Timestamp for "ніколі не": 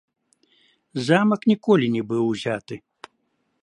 1.53-2.03